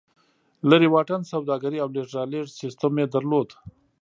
[0.69, 3.49] لرې واټن سوداګري او لېږد رالېږد سیستم یې درلود.